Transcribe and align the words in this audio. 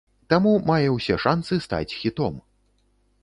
Таму 0.33 0.53
мае 0.69 0.87
ўсе 0.93 1.17
шанцы 1.27 1.59
стаць 1.67 1.95
хітом! 1.99 2.39